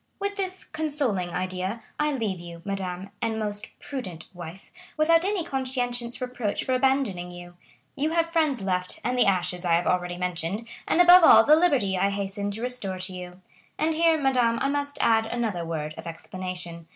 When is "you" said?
2.39-2.63, 7.29-7.55, 7.95-8.09, 13.13-13.41